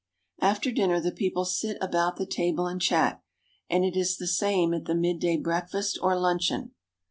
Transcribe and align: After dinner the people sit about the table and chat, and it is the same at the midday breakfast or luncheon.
After 0.39 0.71
dinner 0.71 0.99
the 0.99 1.11
people 1.11 1.45
sit 1.45 1.77
about 1.79 2.15
the 2.15 2.25
table 2.25 2.65
and 2.65 2.81
chat, 2.81 3.21
and 3.69 3.85
it 3.85 3.95
is 3.95 4.17
the 4.17 4.25
same 4.25 4.73
at 4.73 4.85
the 4.85 4.95
midday 4.95 5.37
breakfast 5.37 5.99
or 6.01 6.17
luncheon. 6.19 6.71